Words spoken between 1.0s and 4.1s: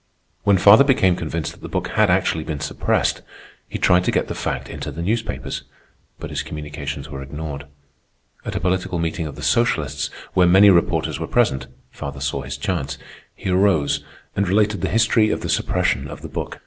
convinced that the book had actually been suppressed, he tried